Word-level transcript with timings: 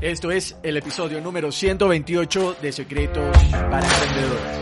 Esto 0.00 0.30
es 0.30 0.54
el 0.62 0.76
episodio 0.76 1.22
número 1.22 1.50
128 1.50 2.56
de 2.60 2.70
Secretos 2.70 3.34
para 3.50 3.80
Emprendedores. 3.80 4.60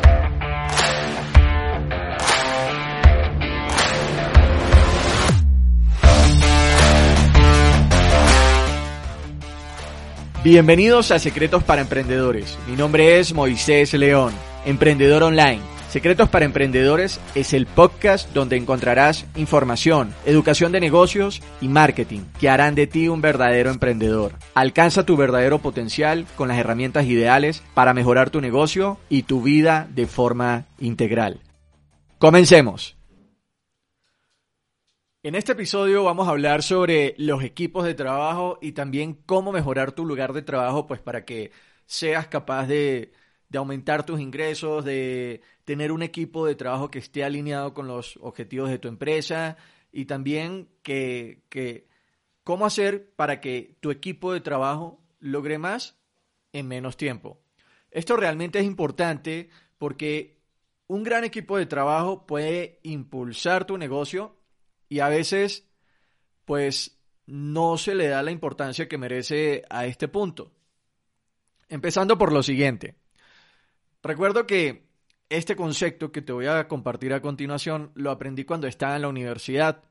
Bienvenidos 10.44 11.10
a 11.10 11.18
Secretos 11.18 11.64
para 11.64 11.82
Emprendedores. 11.82 12.56
Mi 12.68 12.76
nombre 12.76 13.18
es 13.18 13.34
Moisés 13.34 13.92
León, 13.94 14.32
emprendedor 14.64 15.24
online 15.24 15.73
Secretos 15.94 16.28
para 16.28 16.44
Emprendedores 16.44 17.20
es 17.36 17.52
el 17.52 17.66
podcast 17.66 18.28
donde 18.34 18.56
encontrarás 18.56 19.26
información, 19.36 20.12
educación 20.26 20.72
de 20.72 20.80
negocios 20.80 21.40
y 21.60 21.68
marketing 21.68 22.22
que 22.40 22.48
harán 22.48 22.74
de 22.74 22.88
ti 22.88 23.06
un 23.06 23.20
verdadero 23.20 23.70
emprendedor. 23.70 24.32
Alcanza 24.56 25.06
tu 25.06 25.16
verdadero 25.16 25.60
potencial 25.60 26.26
con 26.34 26.48
las 26.48 26.58
herramientas 26.58 27.06
ideales 27.06 27.62
para 27.74 27.94
mejorar 27.94 28.30
tu 28.30 28.40
negocio 28.40 28.98
y 29.08 29.22
tu 29.22 29.40
vida 29.40 29.86
de 29.94 30.08
forma 30.08 30.66
integral. 30.80 31.42
Comencemos. 32.18 32.96
En 35.22 35.36
este 35.36 35.52
episodio 35.52 36.02
vamos 36.02 36.26
a 36.26 36.32
hablar 36.32 36.64
sobre 36.64 37.14
los 37.18 37.44
equipos 37.44 37.84
de 37.84 37.94
trabajo 37.94 38.58
y 38.60 38.72
también 38.72 39.16
cómo 39.26 39.52
mejorar 39.52 39.92
tu 39.92 40.04
lugar 40.04 40.32
de 40.32 40.42
trabajo 40.42 40.88
pues 40.88 40.98
para 40.98 41.24
que 41.24 41.52
seas 41.86 42.26
capaz 42.26 42.66
de 42.66 43.12
de 43.54 43.58
aumentar 43.58 44.04
tus 44.04 44.18
ingresos, 44.18 44.84
de 44.84 45.40
tener 45.64 45.92
un 45.92 46.02
equipo 46.02 46.44
de 46.44 46.56
trabajo 46.56 46.90
que 46.90 46.98
esté 46.98 47.22
alineado 47.22 47.72
con 47.72 47.86
los 47.86 48.18
objetivos 48.20 48.68
de 48.68 48.80
tu 48.80 48.88
empresa 48.88 49.56
y 49.92 50.06
también 50.06 50.68
que, 50.82 51.44
que 51.50 51.86
cómo 52.42 52.66
hacer 52.66 53.14
para 53.14 53.40
que 53.40 53.76
tu 53.78 53.92
equipo 53.92 54.32
de 54.32 54.40
trabajo 54.40 55.00
logre 55.20 55.58
más 55.58 55.96
en 56.52 56.66
menos 56.66 56.96
tiempo. 56.96 57.44
Esto 57.92 58.16
realmente 58.16 58.58
es 58.58 58.64
importante 58.64 59.50
porque 59.78 60.40
un 60.88 61.04
gran 61.04 61.22
equipo 61.22 61.56
de 61.56 61.66
trabajo 61.66 62.26
puede 62.26 62.80
impulsar 62.82 63.66
tu 63.66 63.78
negocio 63.78 64.36
y 64.88 64.98
a 64.98 65.08
veces 65.08 65.70
pues 66.44 67.00
no 67.26 67.78
se 67.78 67.94
le 67.94 68.08
da 68.08 68.20
la 68.24 68.32
importancia 68.32 68.88
que 68.88 68.98
merece 68.98 69.62
a 69.70 69.86
este 69.86 70.08
punto. 70.08 70.50
Empezando 71.68 72.18
por 72.18 72.32
lo 72.32 72.42
siguiente. 72.42 72.96
Recuerdo 74.04 74.46
que 74.46 74.84
este 75.30 75.56
concepto 75.56 76.12
que 76.12 76.20
te 76.20 76.32
voy 76.32 76.46
a 76.46 76.68
compartir 76.68 77.14
a 77.14 77.22
continuación 77.22 77.90
lo 77.94 78.10
aprendí 78.10 78.44
cuando 78.44 78.66
estaba 78.66 78.96
en 78.96 79.02
la 79.02 79.08
universidad 79.08 79.82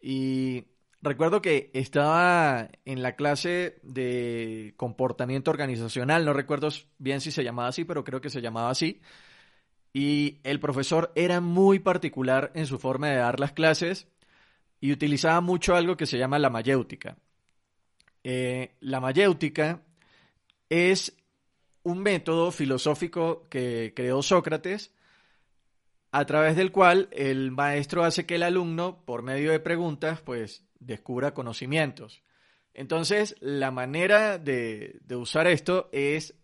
y 0.00 0.64
recuerdo 1.02 1.42
que 1.42 1.70
estaba 1.74 2.70
en 2.86 3.02
la 3.02 3.16
clase 3.16 3.78
de 3.82 4.72
comportamiento 4.78 5.50
organizacional, 5.50 6.24
no 6.24 6.32
recuerdo 6.32 6.70
bien 6.96 7.20
si 7.20 7.30
se 7.30 7.44
llamaba 7.44 7.68
así, 7.68 7.84
pero 7.84 8.02
creo 8.02 8.22
que 8.22 8.30
se 8.30 8.40
llamaba 8.40 8.70
así. 8.70 9.02
Y 9.92 10.38
el 10.42 10.58
profesor 10.58 11.12
era 11.14 11.42
muy 11.42 11.80
particular 11.80 12.52
en 12.54 12.64
su 12.64 12.78
forma 12.78 13.08
de 13.08 13.16
dar 13.16 13.40
las 13.40 13.52
clases 13.52 14.08
y 14.80 14.90
utilizaba 14.90 15.42
mucho 15.42 15.76
algo 15.76 15.98
que 15.98 16.06
se 16.06 16.16
llama 16.16 16.38
la 16.38 16.48
mayéutica. 16.48 17.18
Eh, 18.24 18.76
la 18.80 19.00
mayéutica 19.00 19.82
es 20.70 21.19
un 21.82 21.98
método 21.98 22.50
filosófico 22.50 23.48
que 23.48 23.92
creó 23.94 24.22
Sócrates, 24.22 24.92
a 26.12 26.24
través 26.26 26.56
del 26.56 26.72
cual 26.72 27.08
el 27.12 27.50
maestro 27.52 28.04
hace 28.04 28.26
que 28.26 28.34
el 28.34 28.42
alumno, 28.42 29.04
por 29.04 29.22
medio 29.22 29.52
de 29.52 29.60
preguntas, 29.60 30.20
pues 30.20 30.64
descubra 30.80 31.34
conocimientos. 31.34 32.22
Entonces, 32.74 33.36
la 33.40 33.70
manera 33.70 34.38
de, 34.38 35.00
usar 35.10 35.46
esto 35.46 35.88
es 35.92 36.34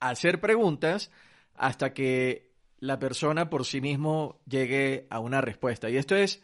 hacer 0.00 0.40
preguntas 0.40 1.10
hasta 1.54 1.92
que 1.92 2.52
la 2.78 2.98
persona 2.98 3.48
por 3.48 3.64
sí 3.64 3.80
mismo 3.80 4.40
llegue 4.46 5.06
a 5.10 5.20
una 5.20 5.40
respuesta. 5.40 5.88
Y 5.90 5.96
esto 5.96 6.14
es 6.14 6.42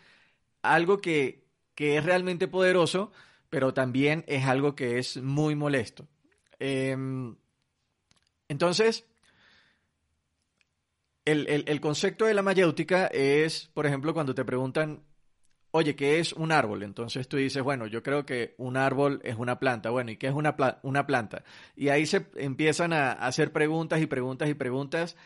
algo 0.62 0.98
que, 0.98 1.43
es 1.77 2.04
realmente 2.04 2.47
poderoso, 2.47 3.10
pero 3.50 3.75
también 3.75 4.25
es 4.28 4.47
algo 4.47 4.77
que 4.77 4.98
es 4.98 5.16
muy 5.16 5.56
molesto. 5.56 6.06
Em, 6.60 7.34
entonces, 8.53 9.07
el, 11.25 11.81
concepto 11.81 12.27
de 12.27 12.35
la 12.35 12.43
mayéutica 12.43 13.07
es, 13.07 13.71
por 13.73 13.87
ejemplo, 13.87 14.13
cuando 14.13 14.35
te 14.35 14.45
preguntan, 14.45 15.05
oye, 15.71 15.97
¿qué 15.97 16.21
es 16.21 16.35
un 16.35 16.53
árbol? 16.53 16.83
Entonces 16.83 17.29
tú 17.29 17.39
dices, 17.39 17.63
bueno, 17.63 17.87
yo 17.87 18.03
creo 18.03 18.27
que 18.27 18.55
un 18.59 18.77
árbol 18.77 19.23
es 19.25 19.37
una 19.37 19.59
planta. 19.59 19.89
Bueno, 19.89 20.11
¿y 20.11 20.19
qué 20.19 20.27
es 20.27 20.35
una, 20.35 20.55
una 20.83 21.07
planta? 21.07 21.45
Y 21.75 21.89
ahí 21.89 22.05
se 22.05 22.27
empiezan 22.37 22.93
a 22.93 23.13
hacer 23.13 23.53
preguntas 23.53 24.03
y 24.03 24.07
preguntas 24.07 24.51
y 24.51 24.55
preguntas 24.55 25.17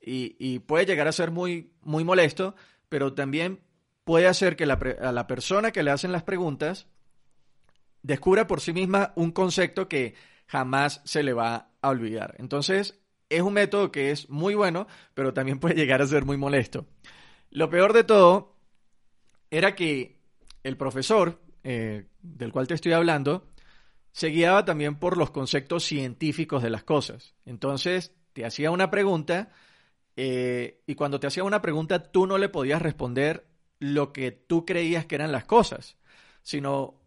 y, 0.00 0.60
puede 0.60 0.86
llegar 0.86 1.08
a 1.08 1.12
ser 1.12 1.32
muy, 1.32 1.72
muy 1.82 2.04
molesto, 2.04 2.54
pero 2.88 3.14
también 3.14 3.58
puede 4.04 4.28
hacer 4.28 4.54
que 4.54 4.62
a 4.62 5.12
la 5.12 5.26
persona 5.26 5.72
que 5.72 5.82
le 5.82 5.90
hacen 5.90 6.12
las 6.12 6.22
preguntas 6.22 6.86
descubra 8.02 8.46
por 8.46 8.60
sí 8.60 8.72
misma 8.72 9.12
un 9.16 9.32
concepto 9.32 9.88
que 9.88 10.14
jamás 10.46 11.02
se 11.04 11.24
le 11.24 11.32
va 11.32 11.72
a 11.86 11.90
olvidar. 11.90 12.34
Entonces, 12.38 12.98
es 13.28 13.42
un 13.42 13.54
método 13.54 13.90
que 13.90 14.10
es 14.10 14.28
muy 14.28 14.54
bueno, 14.54 14.86
pero 15.14 15.32
también 15.34 15.58
puede 15.60 15.74
llegar 15.74 16.02
a 16.02 16.06
ser 16.06 16.24
muy 16.24 16.36
molesto. 16.36 16.86
Lo 17.50 17.70
peor 17.70 17.92
de 17.92 18.04
todo 18.04 18.56
era 19.50 19.74
que 19.74 20.20
el 20.62 20.76
profesor 20.76 21.40
eh, 21.62 22.06
del 22.20 22.52
cual 22.52 22.66
te 22.66 22.74
estoy 22.74 22.92
hablando 22.92 23.48
se 24.12 24.28
guiaba 24.28 24.64
también 24.64 24.98
por 24.98 25.16
los 25.16 25.30
conceptos 25.30 25.84
científicos 25.84 26.62
de 26.62 26.70
las 26.70 26.84
cosas. 26.84 27.34
Entonces, 27.44 28.14
te 28.32 28.46
hacía 28.46 28.70
una 28.70 28.90
pregunta 28.90 29.52
eh, 30.16 30.82
y 30.86 30.94
cuando 30.94 31.20
te 31.20 31.26
hacía 31.26 31.44
una 31.44 31.60
pregunta 31.60 32.10
tú 32.10 32.26
no 32.26 32.38
le 32.38 32.48
podías 32.48 32.80
responder 32.80 33.46
lo 33.78 34.12
que 34.12 34.32
tú 34.32 34.64
creías 34.64 35.04
que 35.04 35.16
eran 35.16 35.32
las 35.32 35.44
cosas, 35.44 35.98
sino 36.42 37.02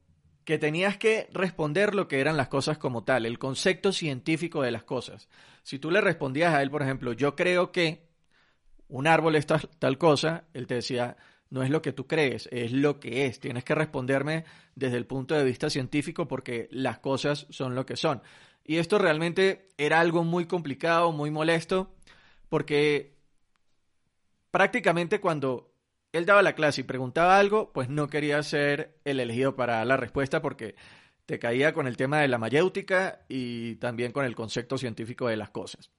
que 0.50 0.58
tenías 0.58 0.98
que 0.98 1.28
responder 1.32 1.94
lo 1.94 2.08
que 2.08 2.20
eran 2.20 2.36
las 2.36 2.48
cosas 2.48 2.80
como 2.80 3.04
tal, 3.04 3.28
el 3.28 3.38
concepto 3.38 3.92
científico 3.92 4.64
de 4.64 4.72
las 4.72 4.82
cosas. 4.82 5.30
Si 5.62 5.78
tú 5.78 5.92
le 5.92 6.02
respondías 6.02 6.56
a 6.56 6.64
él, 6.64 6.72
por 6.72 6.82
ejemplo, 6.82 7.14
yo 7.14 7.36
creo 7.36 7.72
que 7.72 8.08
un 8.88 9.06
árbol 9.06 9.36
es 9.36 9.46
tal, 9.46 9.98
cosa, 10.00 10.46
él 10.56 10.66
te 10.66 10.74
decía, 10.74 11.18
no 11.52 11.62
es 11.62 11.70
lo 11.70 11.84
que 11.84 11.94
tú 11.94 12.08
crees, 12.08 12.50
es 12.52 12.72
lo 12.72 13.00
que 13.00 13.28
es. 13.28 13.40
Tienes 13.40 13.64
que 13.64 13.76
responderme 13.76 14.44
desde 14.74 14.98
el 14.98 15.06
punto 15.06 15.36
de 15.36 15.44
vista 15.44 15.70
científico 15.70 16.28
porque 16.28 16.68
las 16.72 16.98
cosas 16.98 17.46
son 17.52 17.76
lo 17.76 17.86
que 17.86 17.96
son. 17.96 18.24
Y 18.64 18.78
esto 18.78 18.98
realmente 18.98 19.68
era 19.78 20.00
algo 20.00 20.24
muy 20.24 20.48
complicado, 20.48 21.12
muy 21.12 21.30
molesto, 21.30 21.94
porque 22.50 23.14
prácticamente 24.50 25.22
cuando 25.22 25.69
él 26.12 26.26
daba 26.26 26.42
la 26.42 26.56
clase 26.56 26.82
y 26.82 26.86
preguntaba 26.86 27.38
algo, 27.38 27.72
pues 27.72 27.90
no 27.90 28.08
quería 28.08 28.42
ser 28.44 29.00
el 29.06 29.20
elegido 29.20 29.56
para 29.56 29.84
la 29.86 29.98
respuesta 29.98 30.42
porque 30.42 30.76
te 31.26 31.40
caía 31.40 31.74
con 31.74 31.86
el 31.88 31.98
tema 31.98 32.20
de 32.20 32.28
la 32.28 32.40
mayéutica 32.40 33.26
y 33.28 33.76
también 33.76 34.12
con 34.12 34.26
el 34.26 34.36
concepto 34.36 34.78
científico 34.78 35.28
de 35.28 35.38
las 35.38 35.52
cosas. 35.52 35.92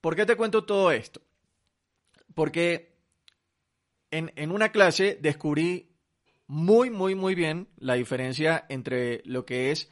¿Por 0.00 0.14
qué 0.14 0.26
te 0.26 0.36
cuento 0.36 0.64
todo 0.64 0.92
esto? 0.92 1.22
Porque 2.34 2.94
en, 4.10 4.32
en 4.36 4.52
una 4.52 4.70
clase 4.70 5.18
descubrí 5.20 5.90
muy, 6.46 6.90
muy, 6.90 7.14
muy 7.14 7.34
bien 7.34 7.68
la 7.78 7.94
diferencia 7.94 8.66
entre 8.68 9.22
lo 9.24 9.44
que 9.44 9.70
es 9.70 9.90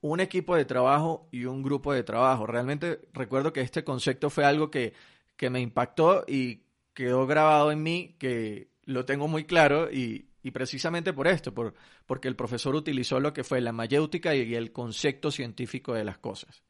un 0.00 0.20
equipo 0.20 0.56
de 0.56 0.64
trabajo 0.64 1.28
y 1.32 1.44
un 1.44 1.62
grupo 1.62 1.92
de 1.92 2.04
trabajo. 2.04 2.46
Realmente 2.46 3.00
recuerdo 3.12 3.52
que 3.52 3.60
este 3.60 3.84
concepto 3.84 4.30
fue 4.30 4.44
algo 4.44 4.70
que, 4.70 4.94
que 5.36 5.50
me 5.50 5.60
impactó 5.60 6.24
y 6.26 6.62
quedó 6.94 7.26
grabado 7.26 7.72
en 7.72 7.82
mí, 7.82 8.16
que 8.18 8.67
lo 8.88 9.04
tengo 9.04 9.28
muy 9.28 9.44
claro 9.44 9.90
y, 9.92 10.24
precisamente 10.50 11.12
por 11.12 11.28
esto, 11.28 11.52
por, 11.52 11.74
porque 12.06 12.26
el 12.26 12.36
profesor 12.36 12.74
utilizó 12.74 13.20
lo 13.20 13.34
que 13.34 13.44
fue 13.44 13.60
la 13.60 13.70
mayéutica 13.70 14.34
y 14.34 14.54
el 14.54 14.72
concepto 14.72 15.30
científico 15.30 15.92
de 15.92 16.04
las 16.04 16.16
cosas. 16.16 16.62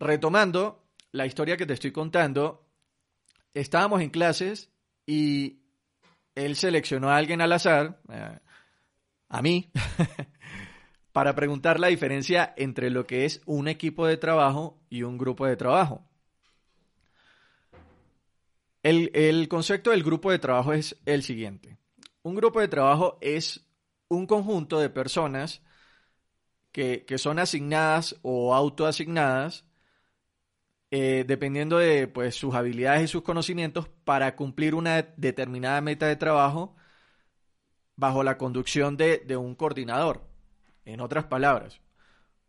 Retomando 0.00 0.84
la 1.12 1.24
historia 1.24 1.56
que 1.56 1.64
te 1.64 1.74
estoy 1.74 1.92
contando, 1.92 2.66
estábamos 3.54 4.02
en 4.02 4.10
clases 4.10 4.72
y 5.06 5.60
él 6.34 6.56
seleccionó 6.56 7.10
a 7.10 7.18
alguien 7.18 7.40
al 7.40 7.52
azar, 7.52 8.00
eh, 8.08 8.40
a 9.28 9.42
mí, 9.42 9.70
para 11.12 11.36
preguntar 11.36 11.78
la 11.78 11.86
diferencia 11.86 12.52
entre 12.56 12.90
lo 12.90 13.06
que 13.06 13.26
es 13.26 13.42
un 13.46 13.68
equipo 13.68 14.08
de 14.08 14.16
trabajo 14.16 14.82
y 14.90 15.04
un 15.04 15.18
grupo 15.18 15.46
de 15.46 15.54
trabajo. 15.54 16.04
El, 18.82 19.48
concepto 19.48 19.90
del 19.90 20.02
grupo 20.02 20.30
de 20.30 20.40
trabajo 20.40 20.72
es 20.72 21.00
el 21.06 21.22
siguiente. 21.22 21.78
Un 22.22 22.34
grupo 22.34 22.60
de 22.60 22.68
trabajo 22.68 23.18
es 23.20 23.68
un 24.08 24.26
conjunto 24.26 24.80
de 24.80 24.90
personas 24.90 25.62
que, 26.72 27.04
son 27.16 27.38
asignadas 27.38 28.18
o 28.22 28.54
autoasignadas 28.54 29.64
eh, 30.90 31.24
dependiendo 31.26 31.78
de 31.78 32.08
pues, 32.08 32.34
sus 32.34 32.54
habilidades 32.54 33.04
y 33.04 33.08
sus 33.08 33.22
conocimientos 33.22 33.88
para 34.04 34.34
cumplir 34.36 34.74
una 34.74 35.02
determinada 35.16 35.80
meta 35.80 36.06
de 36.06 36.16
trabajo 36.16 36.74
bajo 37.96 38.24
la 38.24 38.36
conducción 38.36 38.96
de, 38.96 39.18
de 39.18 39.36
un 39.36 39.54
coordinador. 39.54 40.28
En 40.84 41.00
otras 41.00 41.24
palabras, 41.26 41.80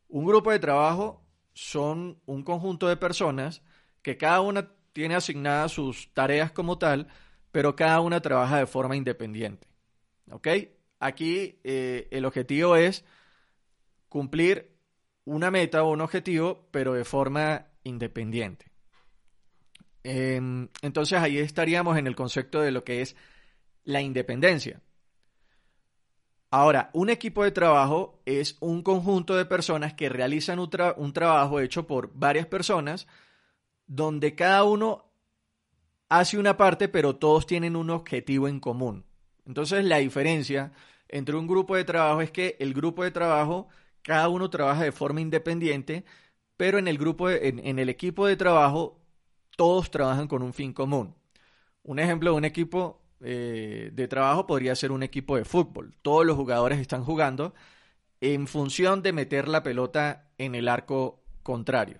un 0.09 0.25
grupo 0.25 0.51
de 0.51 0.59
trabajo 0.59 1.23
son 1.53 2.19
un 2.25 2.43
conjunto 2.43 2.87
de 2.87 2.97
personas 2.97 3.61
que 4.01 4.17
cada 4.17 4.41
una 4.41 4.71
tiene 4.93 5.15
asignadas 5.15 5.71
sus 5.71 6.13
tareas 6.13 6.51
como 6.51 6.77
tal, 6.77 7.07
pero 7.51 7.75
cada 7.75 7.99
una 7.99 8.21
trabaja 8.21 8.59
de 8.59 8.67
forma 8.67 8.95
independiente. 8.95 9.67
¿Ok? 10.31 10.47
Aquí 10.99 11.59
eh, 11.63 12.07
el 12.11 12.25
objetivo 12.25 12.75
es 12.75 13.03
cumplir 14.07 14.73
una 15.25 15.51
meta 15.51 15.83
o 15.83 15.91
un 15.91 16.01
objetivo, 16.01 16.67
pero 16.71 16.93
de 16.93 17.03
forma 17.03 17.67
independiente. 17.83 18.71
Em, 20.03 20.67
entonces 20.81 21.19
ahí 21.19 21.37
estaríamos 21.37 21.97
en 21.97 22.07
el 22.07 22.15
concepto 22.15 22.61
de 22.61 22.71
lo 22.71 22.83
que 22.83 23.01
es 23.01 23.15
la 23.83 24.01
independencia. 24.01 24.81
Ahora, 26.51 26.91
un 26.93 27.09
equipo 27.09 27.43
de 27.43 27.51
trabajo 27.51 28.21
es 28.25 28.57
un 28.59 28.83
conjunto 28.83 29.35
de 29.35 29.45
personas 29.45 29.93
que 29.95 30.09
realizan 30.09 30.59
un, 30.59 30.69
trabajo 30.69 31.59
hecho 31.59 31.87
por 31.87 32.11
varias 32.13 32.45
personas, 32.45 33.07
donde 33.87 34.35
cada 34.35 34.63
uno 34.63 35.05
hace 36.09 36.37
una 36.37 36.57
parte, 36.57 36.87
pero 36.89 37.15
todos 37.15 37.45
tienen 37.45 37.75
un 37.75 37.89
objetivo 37.89 38.47
en 38.47 38.59
común. 38.59 39.05
Entonces, 39.45 39.83
la 39.85 39.97
diferencia 39.97 40.71
entre 41.09 41.35
un 41.35 41.47
grupo 41.47 41.75
de 41.75 41.83
trabajo 41.83 42.21
es 42.21 42.31
que 42.31 42.55
el 42.59 42.73
grupo 42.73 43.03
de 43.03 43.11
trabajo, 43.11 43.67
cada 44.01 44.29
uno 44.29 44.49
trabaja 44.49 44.83
de 44.83 44.91
forma 44.91 45.21
independiente, 45.21 46.05
pero 46.57 46.77
en 46.77 46.87
el 46.87 46.97
grupo, 46.97 47.29
en 47.29 47.79
el 47.79 47.89
equipo 47.89 48.27
de 48.27 48.35
trabajo, 48.37 48.99
todos 49.55 49.91
trabajan 49.91 50.27
con 50.27 50.41
un 50.43 50.53
fin 50.53 50.73
común. 50.73 51.15
Un 51.83 51.99
ejemplo 51.99 52.31
de 52.31 52.37
un 52.37 52.45
equipo 52.45 53.01
eh, 53.21 53.91
de 53.93 54.07
trabajo 54.07 54.45
podría 54.47 54.75
ser 54.75 54.91
un 54.91 55.03
equipo 55.03 55.37
de 55.37 55.45
fútbol. 55.45 55.95
Todos 56.01 56.25
los 56.25 56.35
jugadores 56.35 56.79
están 56.79 57.03
jugando 57.03 57.53
en 58.21 58.47
función 58.47 59.01
de 59.01 59.13
meter 59.13 59.47
la 59.47 59.63
pelota 59.63 60.29
en 60.37 60.55
el 60.55 60.67
arco 60.67 61.23
contrario. 61.41 61.99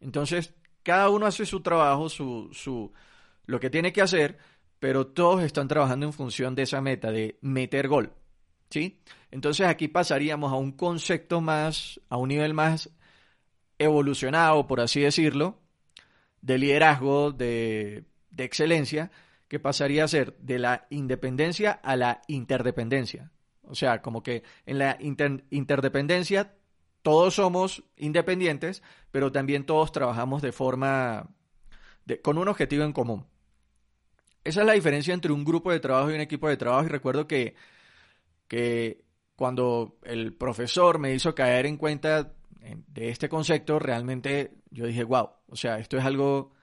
Entonces, 0.00 0.54
cada 0.86 1.10
uno 1.10 1.26
hace 1.26 1.44
su 1.44 1.62
trabajo, 1.62 2.08
su, 2.08 2.48
su, 2.52 2.92
lo 3.46 3.58
que 3.58 3.70
tiene 3.70 3.92
que 3.92 4.02
hacer, 4.02 4.38
pero 4.78 5.08
todos 5.08 5.42
están 5.42 5.66
trabajando 5.66 6.06
en 6.06 6.12
función 6.12 6.54
de 6.54 6.62
esa 6.62 6.80
meta, 6.80 7.10
de 7.10 7.38
meter 7.40 7.88
gol. 7.88 8.12
¿Sí? 8.70 9.00
Entonces 9.32 9.66
aquí 9.66 9.88
pasaríamos 9.88 10.52
a 10.52 10.54
un 10.54 10.70
concepto 10.70 11.40
más, 11.40 12.00
a 12.08 12.18
un 12.18 12.28
nivel 12.28 12.54
más 12.54 12.88
evolucionado, 13.78 14.68
por 14.68 14.80
así 14.80 15.00
decirlo, 15.00 15.58
de 16.40 16.56
liderazgo, 16.58 17.32
de, 17.32 18.04
de 18.30 18.44
excelencia, 18.44 19.10
que 19.48 19.58
pasaría 19.58 20.04
a 20.04 20.08
ser 20.08 20.36
de 20.38 20.60
la 20.60 20.86
independencia 20.90 21.72
a 21.72 21.96
la 21.96 22.22
interdependencia. 22.28 23.32
O 23.62 23.74
sea, 23.74 24.02
como 24.02 24.22
que 24.22 24.44
en 24.66 24.78
la 24.78 24.96
interdependencia 25.00 26.54
todos 27.06 27.36
somos 27.36 27.84
independientes, 27.96 28.82
pero 29.12 29.30
también 29.30 29.64
todos 29.64 29.92
trabajamos 29.92 30.42
de 30.42 30.50
forma, 30.50 31.28
con 32.20 32.36
un 32.36 32.48
objetivo 32.48 32.82
en 32.82 32.92
común. 32.92 33.24
Esa 34.42 34.62
es 34.62 34.66
la 34.66 34.72
diferencia 34.72 35.14
entre 35.14 35.30
un 35.30 35.44
grupo 35.44 35.70
de 35.70 35.78
trabajo 35.78 36.10
y 36.10 36.14
un 36.14 36.20
equipo 36.20 36.48
de 36.48 36.56
trabajo. 36.56 36.86
Y 36.86 36.88
recuerdo 36.88 37.28
que, 37.28 37.54
que 38.48 39.04
cuando 39.36 40.00
el 40.02 40.34
profesor 40.34 40.98
me 40.98 41.14
hizo 41.14 41.32
caer 41.32 41.66
en 41.66 41.76
cuenta 41.76 42.34
de 42.88 43.10
este 43.10 43.28
concepto, 43.28 43.78
realmente 43.78 44.54
yo 44.72 44.84
dije, 44.84 45.04
wow, 45.04 45.30
o 45.46 45.54
sea, 45.54 45.78
esto 45.78 45.98
es 45.98 46.04
algo 46.04 46.54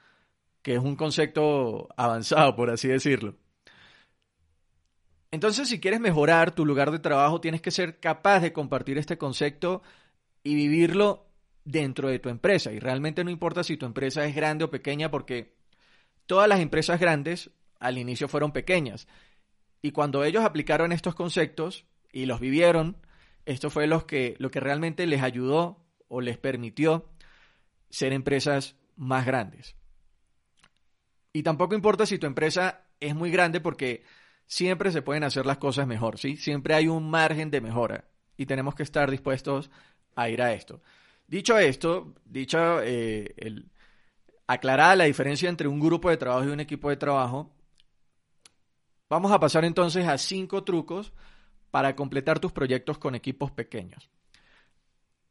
que 0.62 0.74
es 0.74 0.80
un 0.80 0.98
concepto 0.98 1.88
avanzado, 1.96 2.54
por 2.58 2.70
así 2.70 2.90
decirlo. 2.90 3.38
Entonces, 5.32 5.70
si 5.70 5.80
quieres 5.80 6.02
mejorar 6.02 6.54
tu 6.54 6.66
lugar 6.66 6.92
de 6.92 7.00
trabajo, 7.00 7.40
tienes 7.40 7.62
que 7.62 7.72
ser 7.72 8.02
capaz 8.02 8.42
de 8.42 8.52
compartir 8.52 8.98
este 8.98 9.18
concepto 9.18 9.82
y 10.44 10.56
vivirlo 10.56 11.28
dentro 11.64 12.10
de 12.10 12.20
tu 12.20 12.30
empresa. 12.30 12.72
Y 12.72 12.80
realmente 12.80 13.24
no 13.24 13.32
importa 13.32 13.64
si 13.64 13.78
tu 13.78 13.86
empresa 13.86 14.26
es 14.26 14.36
grande 14.36 14.66
o 14.66 14.72
pequeña, 14.72 15.10
porque 15.10 15.56
todas 16.26 16.48
las 16.48 16.60
empresas 16.60 17.00
grandes 17.00 17.52
al 17.80 17.98
inicio 17.98 18.28
fueron 18.28 18.52
pequeñas. 18.52 19.08
Y 19.82 19.92
cuando 19.92 20.24
ellos 20.24 20.44
aplicaron 20.44 20.92
estos 20.92 21.16
conceptos 21.16 21.86
y 22.12 22.26
los 22.26 22.40
vivieron, 22.40 22.98
esto 23.46 23.70
fue 23.70 23.88
lo 23.88 24.06
que, 24.08 24.36
lo 24.40 24.52
que 24.52 24.60
realmente 24.60 25.06
les 25.08 25.22
ayudó 25.22 25.86
o 26.08 26.22
les 26.22 26.38
permitió 26.38 27.10
ser 27.90 28.14
empresas 28.14 28.76
más 28.96 29.26
grandes. 29.26 29.76
Y 31.34 31.44
tampoco 31.44 31.76
importa 31.76 32.06
si 32.06 32.20
tu 32.20 32.28
empresa 32.28 32.86
es 33.00 33.16
muy 33.16 33.32
grande 33.32 33.60
porque 33.60 34.04
siempre 34.46 34.92
se 34.92 35.02
pueden 35.02 35.24
hacer 35.24 35.46
las 35.46 35.58
cosas 35.58 35.88
mejor, 35.88 36.20
¿sí? 36.20 36.38
Siempre 36.38 36.76
hay 36.76 36.88
un 36.88 37.10
margen 37.10 37.50
de 37.52 37.62
mejora 37.62 38.06
y 38.38 38.46
tenemos 38.46 38.76
que 38.76 38.84
estar 38.84 39.10
dispuestos 39.10 39.72
a 40.16 40.30
ir 40.30 40.42
a 40.42 40.54
esto. 40.54 40.82
Dicho 41.28 41.58
esto, 41.58 42.14
dicho 42.26 42.82
eh, 42.82 43.34
aclarada 44.48 44.96
la 44.96 45.04
diferencia 45.06 45.50
entre 45.50 45.68
un 45.68 45.80
grupo 45.80 46.10
de 46.10 46.18
trabajo 46.18 46.46
y 46.46 46.52
un 46.52 46.60
equipo 46.60 46.90
de 46.90 46.98
trabajo, 46.98 47.52
vamos 49.10 49.32
a 49.32 49.40
pasar 49.40 49.66
entonces 49.66 50.08
a 50.08 50.18
cinco 50.18 50.64
trucos 50.64 51.14
para 51.72 51.96
completar 51.96 52.40
tus 52.40 52.52
proyectos 52.52 52.98
con 52.98 53.16
equipos 53.16 53.52
pequeños. 53.52 54.10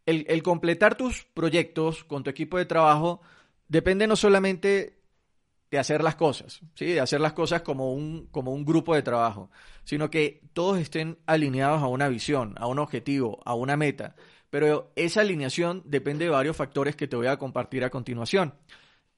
El, 0.06 0.26
el 0.28 0.42
completar 0.42 0.96
tus 0.96 1.24
proyectos 1.24 2.02
con 2.04 2.24
tu 2.24 2.30
equipo 2.30 2.58
de 2.58 2.66
trabajo 2.66 3.20
depende 3.68 4.06
no 4.06 4.16
solamente 4.16 5.02
de 5.72 5.78
hacer 5.78 6.04
las 6.04 6.16
cosas, 6.16 6.60
¿sí? 6.74 6.84
de 6.84 7.00
hacer 7.00 7.18
las 7.18 7.32
cosas 7.32 7.62
como 7.62 7.94
un, 7.94 8.26
como 8.26 8.52
un 8.52 8.62
grupo 8.62 8.94
de 8.94 9.02
trabajo, 9.02 9.50
sino 9.84 10.10
que 10.10 10.42
todos 10.52 10.78
estén 10.78 11.18
alineados 11.24 11.82
a 11.82 11.86
una 11.86 12.08
visión, 12.08 12.54
a 12.58 12.66
un 12.66 12.78
objetivo, 12.78 13.40
a 13.46 13.54
una 13.54 13.78
meta. 13.78 14.14
Pero 14.52 14.92
esa 14.96 15.22
alineación 15.22 15.82
depende 15.86 16.26
de 16.26 16.30
varios 16.30 16.58
factores 16.58 16.94
que 16.94 17.08
te 17.08 17.16
voy 17.16 17.26
a 17.26 17.38
compartir 17.38 17.84
a 17.84 17.90
continuación. 17.90 18.52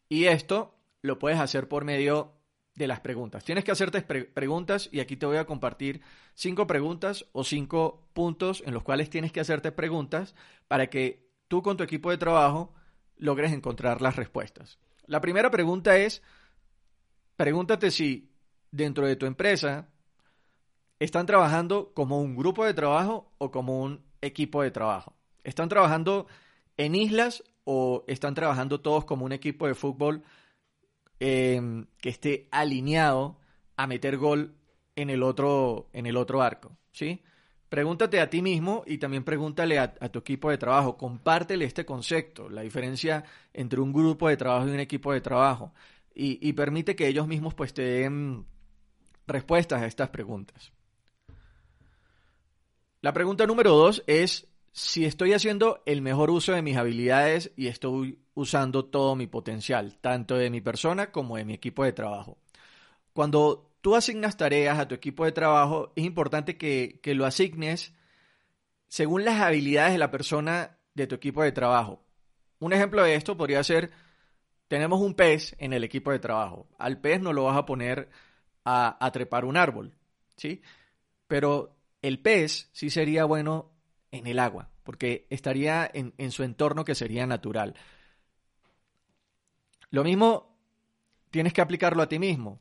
Y 0.08 0.26
esto 0.26 0.76
lo 1.02 1.19
puedes 1.19 1.40
hacer 1.40 1.66
por 1.66 1.84
medio 1.84 2.34
de 2.76 2.86
las 2.86 3.00
preguntas. 3.00 3.42
Tienes 3.42 3.64
que 3.64 3.72
hacerte 3.72 4.00
preguntas 4.00 4.88
y 4.92 5.00
aquí 5.00 5.16
te 5.16 5.26
voy 5.26 5.38
a 5.38 5.44
compartir 5.44 6.02
cinco 6.34 6.69
preguntas 6.69 7.26
o 7.32 7.42
cinco 7.42 8.06
puntos 8.12 8.62
en 8.64 8.75
los 8.75 8.84
cuales 8.84 9.10
tienes 9.10 9.32
que 9.32 9.40
hacerte 9.40 9.72
preguntas 9.72 10.36
para 10.69 10.88
que 10.88 11.28
tú 11.48 11.64
con 11.64 11.76
tu 11.76 11.82
equipo 11.82 12.12
de 12.12 12.19
trabajo 12.19 12.72
logres 13.16 13.52
encontrar 13.52 14.02
las 14.02 14.14
respuestas. 14.14 14.78
La 15.06 15.20
primera 15.20 15.50
pregunta 15.50 15.96
es, 15.96 16.22
pregúntate 17.34 17.90
si 17.90 18.31
dentro 18.70 19.04
de 19.04 19.16
tu 19.16 19.26
empresa 19.26 19.88
están 21.00 21.26
trabajando 21.26 21.92
como 21.92 22.20
un 22.20 22.36
grupo 22.36 22.64
de 22.64 22.75
trabajo 22.75 23.32
o 23.38 23.50
como 23.50 23.82
un 23.82 24.04
equipo 24.20 24.62
de 24.62 24.70
trabajo. 24.70 25.16
¿Están 25.44 25.69
trabajando 25.69 26.26
en 26.76 26.94
islas 26.94 27.44
o 27.64 28.05
están 28.08 28.35
trabajando 28.35 28.81
todos 28.81 29.05
como 29.05 29.24
un 29.24 29.32
equipo 29.32 29.67
de 29.67 29.74
fútbol 29.74 30.22
em, 31.20 31.86
que 32.01 32.08
esté 32.08 32.48
alineado 32.51 33.39
a 33.77 33.86
meter 33.86 34.17
gol 34.17 34.55
en 34.96 35.10
el 35.10 35.22
otro, 35.22 35.89
en 35.93 36.06
el 36.06 36.17
otro 36.17 36.43
arco? 36.43 36.77
¿sí? 36.93 37.22
Pregúntate 37.69 38.20
a 38.20 38.31
ti 38.31 38.43
mismo 38.43 38.82
y 38.86 38.98
también 38.98 39.24
pregúntale 39.24 39.79
a, 39.79 39.93
tu 39.94 40.19
equipo 40.19 40.51
de 40.51 40.58
trabajo. 40.58 40.96
Compártele 40.96 41.65
este 41.65 41.84
concepto, 41.84 42.48
la 42.48 42.63
diferencia 42.63 43.24
entre 43.53 43.81
un 43.81 43.93
grupo 43.93 44.29
de 44.29 44.36
trabajo 44.36 44.69
y 44.69 44.70
un 44.70 44.81
equipo 44.81 45.13
de 45.13 45.20
trabajo 45.20 45.72
y, 46.15 46.53
permite 46.53 46.94
que 46.94 47.08
ellos 47.08 47.27
mismos 47.27 47.55
pues 47.55 47.74
te 47.74 47.82
den 47.82 48.46
respuestas 49.27 49.82
a 49.82 49.86
estas 49.86 50.10
preguntas. 50.10 50.72
La 53.01 53.13
pregunta 53.13 53.46
número 53.46 53.72
dos 53.72 54.03
es 54.06 54.46
si 54.76 55.04
estoy 55.04 55.32
haciendo 55.34 55.84
el 55.86 56.02
mejor 56.02 56.32
uso 56.32 56.52
de 56.52 56.60
mis 56.60 56.76
habilidades 56.76 57.52
y 57.56 57.69
estoy 57.69 58.19
usando 58.34 58.84
todo 58.84 59.14
mi 59.14 59.28
potencial, 59.28 59.96
tanto 60.00 60.36
de 60.36 60.50
mi 60.50 60.60
persona 60.60 61.12
como 61.12 61.36
de 61.36 61.44
mi 61.44 61.54
equipo 61.54 61.84
de 61.84 61.93
trabajo. 61.93 62.38
Cuando 63.12 63.70
tú 63.81 63.94
asignas 63.94 64.36
tareas 64.36 64.81
a 64.81 64.88
tu 64.88 64.96
equipo 64.96 65.24
de 65.24 65.31
trabajo, 65.31 65.93
es 65.94 66.04
importante 66.04 66.56
que, 66.56 66.98
que 67.04 67.14
lo 67.14 67.24
asignes 67.24 67.94
según 68.88 69.24
las 69.24 69.40
habilidades 69.40 69.93
de 69.93 69.98
la 69.98 70.10
persona 70.10 70.76
de 70.94 71.06
tu 71.06 71.14
equipo 71.14 71.44
de 71.44 71.52
trabajo. 71.52 72.02
Un 72.58 72.72
ejemplo 72.72 73.04
de 73.04 73.14
esto 73.14 73.36
podría 73.36 73.62
ser 73.62 73.93
tenemos 74.66 75.00
un 75.00 75.14
pez 75.14 75.54
en 75.58 75.72
el 75.72 75.84
equipo 75.84 76.10
de 76.10 76.19
trabajo. 76.19 76.66
Al 76.78 77.00
pez 77.00 77.20
no 77.20 77.32
lo 77.32 77.44
vas 77.44 77.56
a 77.56 77.64
poner 77.64 78.10
a, 78.64 79.08
trepar 79.12 79.44
un 79.44 79.56
árbol, 79.56 79.94
¿sí? 80.36 80.62
Pero 81.28 81.76
el 82.02 82.19
pez 82.19 82.70
sí 82.72 82.90
sería 82.90 83.24
bueno 83.24 83.73
en 84.15 84.27
el 84.27 84.39
agua, 84.39 84.71
porque 84.85 85.27
estaría 85.29 85.91
en, 85.93 86.31
su 86.31 86.44
entorno 86.44 86.85
que 86.85 86.94
sería 86.94 87.27
natural. 87.27 87.75
Lo 89.91 90.05
mismo 90.05 90.56
tienes 91.31 91.53
que 91.53 91.61
aplicarlo 91.61 92.03
a 92.03 92.09
ti 92.09 92.19
mismo. 92.19 92.61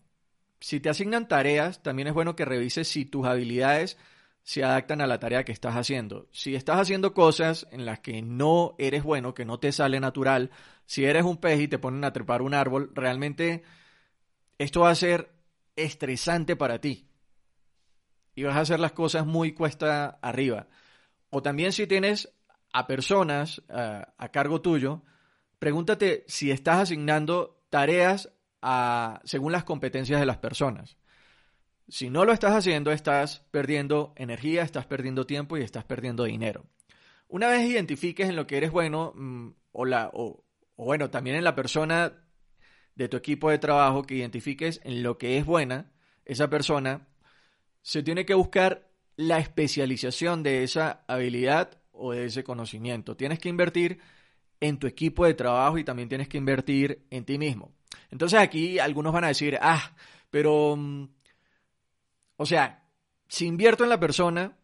Si 0.59 0.79
te 0.79 0.89
asignan 0.89 1.27
tareas, 1.27 1.83
también 1.83 2.07
es 2.07 2.13
bueno 2.13 2.35
que 2.35 2.45
revises 2.45 2.87
si 2.87 3.05
tus 3.05 3.25
habilidades 3.25 3.97
se 4.43 4.63
adaptan 4.63 5.01
a 5.01 5.07
la 5.07 5.19
tarea 5.19 5.45
que 5.45 5.51
estás 5.51 5.75
haciendo. 5.75 6.27
Si 6.31 6.55
estás 6.55 6.79
haciendo 6.79 7.13
cosas 7.13 7.67
en 7.71 7.85
las 7.85 7.99
que 7.99 8.21
no 8.21 8.75
eres 8.77 9.03
bueno, 9.03 9.33
que 9.33 9.45
no 9.45 9.59
te 9.59 9.71
sale 9.71 9.99
natural, 9.99 10.51
si 10.85 11.05
eres 11.05 11.23
un 11.23 11.37
pez 11.37 11.61
y 11.61 11.67
te 11.67 11.79
ponen 11.79 12.03
a 12.03 12.13
trepar 12.13 12.41
un 12.41 12.53
árbol, 12.53 12.91
realmente 12.93 13.63
esto 14.57 14.81
va 14.81 14.89
a 14.89 14.95
ser 14.95 15.31
estresante 15.75 16.55
para 16.55 16.79
ti. 16.79 17.07
Y 18.35 18.43
vas 18.43 18.55
a 18.55 18.61
hacer 18.61 18.79
las 18.79 18.93
cosas 18.93 19.25
muy 19.25 19.53
cuesta 19.53 20.17
arriba. 20.21 20.67
O 21.35 21.41
también 21.41 21.71
si 21.71 21.87
tienes 21.87 22.31
a 22.71 22.85
personas 22.85 23.63
a 23.67 24.29
cargo 24.31 24.61
tuyo 24.61 25.03
pregúntate 25.63 26.25
si 26.27 26.51
estás 26.51 26.81
asignando 26.81 27.63
tareas 27.69 28.29
a, 28.61 29.21
según 29.23 29.53
las 29.53 29.63
competencias 29.63 30.19
de 30.19 30.25
las 30.25 30.35
personas. 30.35 30.97
Si 31.87 32.09
no 32.09 32.25
lo 32.25 32.33
estás 32.33 32.53
haciendo, 32.53 32.91
estás 32.91 33.47
perdiendo 33.49 34.13
energía, 34.17 34.61
estás 34.61 34.85
perdiendo 34.85 35.25
tiempo 35.25 35.57
y 35.57 35.61
estás 35.61 35.85
perdiendo 35.85 36.25
dinero. 36.25 36.65
Una 37.29 37.47
vez 37.47 37.65
identifiques 37.65 38.27
en 38.27 38.35
lo 38.35 38.45
que 38.45 38.57
eres 38.57 38.71
bueno, 38.71 39.13
mm, 39.15 39.51
o, 39.71 39.85
la, 39.85 40.11
o, 40.13 40.43
bueno, 40.75 41.09
también 41.09 41.37
en 41.37 41.45
la 41.45 41.55
persona 41.55 42.11
de 42.95 43.07
tu 43.07 43.15
equipo 43.15 43.49
de 43.49 43.57
trabajo 43.57 44.03
que 44.03 44.15
identifiques 44.15 44.81
en 44.83 45.01
lo 45.01 45.17
que 45.17 45.37
es 45.37 45.45
buena, 45.45 45.93
esa 46.25 46.49
persona, 46.49 47.07
se 47.81 48.03
tiene 48.03 48.25
que 48.25 48.33
buscar 48.33 48.92
la 49.15 49.39
especialización 49.39 50.43
de 50.43 50.63
esa 50.63 51.03
habilidad 51.07 51.79
o 51.91 52.11
de 52.11 52.25
ese 52.25 52.43
conocimiento. 52.43 53.15
Tienes 53.15 53.39
que 53.39 53.49
invertir 53.49 53.99
en 54.59 54.77
tu 54.77 54.87
equipo 54.87 55.25
de 55.25 55.33
trabajo 55.33 55.77
y 55.77 55.83
también 55.83 56.09
tienes 56.09 56.27
que 56.27 56.37
invertir 56.37 57.05
en 57.09 57.25
ti 57.25 57.37
mismo. 57.37 57.73
Entonces 58.09 58.39
aquí 58.39 58.79
algunos 58.79 59.13
van 59.13 59.25
a 59.25 59.27
decir, 59.27 59.57
ah, 59.61 59.95
pero 60.29 60.75
mm, 60.75 61.07
o 62.37 62.45
sea, 62.45 62.83
si 63.27 63.45
invierto 63.45 63.83
en 63.83 63.89
la 63.89 63.99
persona 63.99 64.57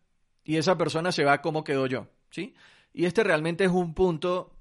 y 0.43 0.57
esa 0.57 0.77
persona 0.77 1.11
se 1.11 1.23
va, 1.23 1.41
¿cómo 1.41 1.63
quedo 1.63 1.87
yo? 1.87 2.07
¿Sí? 2.31 2.53
Y 2.93 3.05
este 3.05 3.23
realmente 3.23 3.65
es 3.65 3.71
un 3.71 3.93
punto 3.93 4.55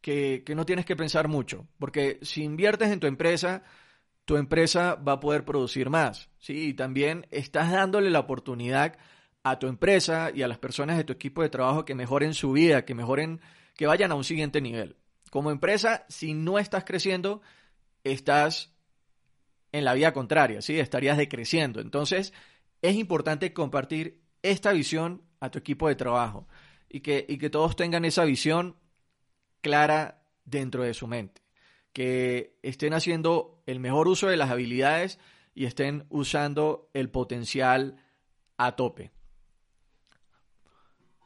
que, 0.00 0.42
que 0.44 0.54
no 0.54 0.66
tienes 0.66 0.84
que 0.84 0.96
pensar 0.96 1.28
mucho, 1.28 1.66
porque 1.78 2.18
si 2.22 2.42
inviertes 2.42 2.90
en 2.90 3.00
tu 3.00 3.06
empresa, 3.06 3.62
tu 4.24 4.36
empresa 4.36 4.94
va 4.96 5.12
a 5.14 5.20
poder 5.20 5.44
producir 5.44 5.90
más, 5.90 6.28
¿sí? 6.38 6.68
Y 6.68 6.74
también 6.74 7.26
estás 7.30 7.72
dándole 7.72 8.10
la 8.10 8.20
oportunidad 8.20 8.96
a 9.44 9.58
tu 9.58 9.68
empresa 9.68 10.30
y 10.34 10.42
a 10.42 10.48
las 10.48 10.58
personas 10.58 10.96
de 10.96 11.04
tu 11.04 11.12
equipo 11.12 11.42
de 11.42 11.50
trabajo 11.50 11.84
que 11.84 11.94
mejoren 11.94 12.34
su 12.34 12.52
vida, 12.52 12.84
que 12.84 12.94
mejoren, 12.94 13.40
que 13.76 13.86
vayan 13.86 14.10
a 14.10 14.14
un 14.14 14.24
siguiente 14.24 14.60
nivel. 14.60 14.96
Como 15.30 15.50
empresa, 15.50 16.06
si 16.08 16.32
no 16.32 16.58
estás 16.58 16.84
creciendo, 16.84 17.42
estás 18.04 18.74
en 19.70 19.84
la 19.84 19.92
vía 19.92 20.14
contraria, 20.14 20.62
¿sí? 20.62 20.80
Estarías 20.80 21.18
decreciendo. 21.18 21.80
Entonces, 21.80 22.32
es 22.80 22.96
importante 22.96 23.52
compartir 23.52 24.22
esta 24.42 24.72
visión 24.72 25.22
a 25.40 25.50
tu 25.50 25.58
equipo 25.58 25.88
de 25.88 25.96
trabajo 25.96 26.48
y 26.88 27.00
que, 27.00 27.26
y 27.28 27.36
que 27.36 27.50
todos 27.50 27.76
tengan 27.76 28.06
esa 28.06 28.24
visión 28.24 28.76
clara 29.60 30.22
dentro 30.44 30.84
de 30.84 30.94
su 30.94 31.06
mente, 31.06 31.42
que 31.92 32.56
estén 32.62 32.94
haciendo 32.94 33.62
el 33.66 33.78
mejor 33.78 34.08
uso 34.08 34.28
de 34.28 34.38
las 34.38 34.50
habilidades 34.50 35.18
y 35.54 35.66
estén 35.66 36.06
usando 36.08 36.88
el 36.94 37.10
potencial 37.10 37.96
a 38.56 38.76
tope. 38.76 39.13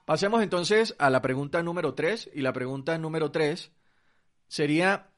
Pasemos 0.08 0.42
entonces 0.42 0.94
a 0.98 1.10
la 1.10 1.20
pregunta 1.20 1.62
número 1.62 1.92
3 1.92 2.30
y 2.32 2.40
la 2.40 2.54
pregunta 2.54 2.96
número 2.96 3.30
3 3.30 3.70
sería, 4.46 5.10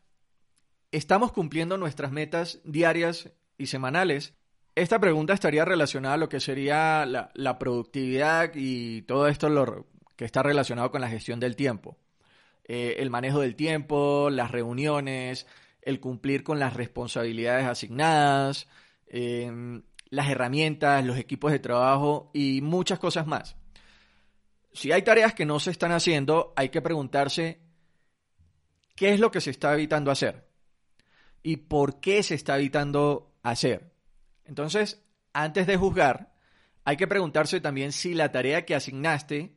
¿estamos 0.90 1.30
cumpliendo 1.30 1.76
nuestras 1.76 2.11
metas 2.11 2.59
diarias 2.64 3.30
y 3.56 3.66
semanales 3.66 4.35
esta 4.75 4.99
pregunta 4.99 5.32
estaría 5.32 5.64
relacionada 5.64 6.14
a 6.14 6.18
lo 6.18 6.28
que 6.28 6.40
sería 6.40 7.06
la, 7.06 7.59
productividad 7.61 8.50
y 8.56 9.02
todo 9.02 9.28
esto 9.28 9.49
lo, 9.49 9.87
que 10.16 10.25
está 10.25 10.42
relacionado 10.42 10.90
con 10.90 11.00
la 11.00 11.09
gestión 11.09 11.38
del 11.38 11.54
tiempo. 11.54 11.97
Eh, 12.64 12.97
el 12.99 13.11
manejo 13.11 13.38
del 13.38 13.54
tiempo, 13.54 14.28
las 14.28 14.50
reuniones, 14.50 15.47
el 15.82 16.00
cumplir 16.00 16.42
con 16.42 16.59
las 16.59 16.75
responsabilidades 16.75 17.66
asignadas, 17.66 18.66
em, 19.06 19.82
las 20.09 20.28
herramientas, 20.30 21.04
los 21.06 21.16
equipos 21.16 21.52
de 21.52 21.61
trabajo 21.61 22.32
y 22.35 22.61
muchas 22.61 22.99
cosas 22.99 23.28
más. 23.28 23.60
Si 24.73 24.93
hay 24.93 25.03
tareas 25.03 25.35
que 25.35 25.47
no 25.47 25.59
se 25.61 25.71
están 25.71 25.93
haciendo, 25.93 26.53
hay 26.57 26.69
que 26.69 26.83
preguntarse 26.83 27.61
qué 28.95 29.12
es 29.12 29.21
lo 29.21 29.31
que 29.31 29.41
se 29.41 29.50
está 29.50 29.75
evitando 29.75 30.11
hacer 30.11 30.49
y 31.43 31.57
por 31.57 32.00
qué 32.00 32.23
se 32.23 32.35
está 32.35 32.57
evitando 32.59 33.35
hacer. 33.43 33.93
Entonces, 34.45 35.03
antes 35.33 35.67
de 35.67 35.77
juzgar, 35.77 36.35
hay 36.85 36.97
que 36.97 37.07
preguntarse 37.07 37.61
también 37.61 37.93
si 37.93 38.15
la 38.15 38.33
tarea 38.33 38.65
que 38.65 38.75
asignaste 38.75 39.57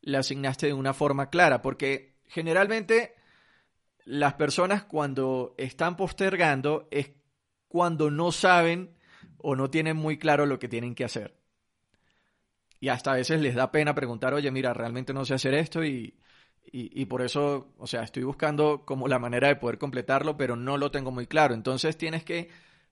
la 0.00 0.20
asignaste 0.20 0.66
de 0.66 0.72
una 0.72 0.94
forma 0.94 1.30
clara, 1.30 1.62
porque 1.62 2.16
generalmente 2.26 3.14
las 4.04 4.34
personas 4.34 4.84
cuando 4.84 5.54
están 5.58 5.96
postergando 5.96 6.88
es 6.90 7.10
cuando 7.68 8.10
no 8.10 8.32
saben 8.32 8.96
o 9.38 9.54
no 9.54 9.70
tienen 9.70 9.96
muy 9.96 10.18
claro 10.18 10.46
lo 10.46 10.58
que 10.58 10.68
tienen 10.68 10.94
que 10.94 11.04
hacer. 11.04 11.37
Y 12.80 12.88
hasta 12.88 13.12
a 13.12 13.16
veces 13.16 13.40
les 13.40 13.54
da 13.54 13.72
pena 13.72 13.94
preguntar, 13.94 14.34
oye, 14.34 14.50
mira, 14.50 14.72
realmente 14.72 15.12
no 15.12 15.24
sé 15.24 15.34
hacer 15.34 15.54
esto 15.54 15.84
y, 15.84 16.14
y, 16.70 17.02
y, 17.02 17.06
por 17.06 17.22
eso, 17.22 17.74
o 17.78 17.86
sea, 17.86 18.02
estoy 18.02 18.22
buscando 18.22 18.84
como 18.84 19.08
la 19.08 19.18
manera 19.18 19.48
de 19.48 19.56
poder 19.56 19.78
completarlo, 19.78 20.36
pero 20.36 20.54
no 20.56 20.76
lo 20.76 20.90
tengo 20.90 21.10
muy 21.10 21.26
claro. 21.26 21.54
Entonces 21.54 21.96
tienes 21.96 22.24
que 22.24 22.50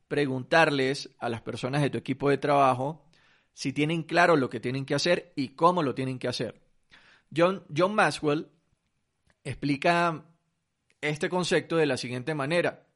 preguntarles 0.08 1.10
a 1.18 1.28
las 1.28 1.42
personas 1.42 1.82
de 1.82 1.90
tu 1.90 1.98
equipo 1.98 2.30
de 2.30 2.38
trabajo 2.38 3.04
si 3.52 3.72
tienen 3.72 4.02
claro 4.02 4.36
lo 4.36 4.50
que 4.50 4.60
tienen 4.60 4.84
que 4.84 4.94
hacer 4.94 5.32
y 5.34 5.48
cómo 5.50 5.82
lo 5.82 5.94
tienen 5.94 6.18
que 6.18 6.28
hacer. 6.28 6.60
John, 7.34 7.64
John 7.74 7.94
Maxwell 7.94 8.48
explica 9.44 10.24
este 11.00 11.28
concepto 11.28 11.76
de 11.76 11.86
la 11.86 11.96
siguiente 11.96 12.34
manera. 12.34 12.86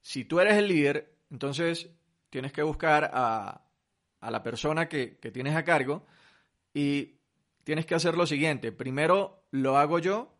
Si 0.00 0.24
tú 0.24 0.40
eres 0.40 0.56
el 0.56 0.68
líder, 0.68 1.14
entonces 1.30 1.90
tienes 2.30 2.52
que 2.52 2.62
buscar 2.62 3.10
a, 3.12 3.66
a 4.22 4.30
la 4.30 4.42
persona 4.42 4.88
que, 4.88 5.18
que 5.18 5.30
tienes 5.30 5.54
a 5.54 5.64
cargo 5.64 6.06
y 6.72 7.16
tienes 7.64 7.84
que 7.84 7.94
hacer 7.94 8.16
lo 8.16 8.26
siguiente. 8.26 8.72
Primero 8.72 9.44
lo 9.50 9.76
hago 9.76 9.98
yo 9.98 10.34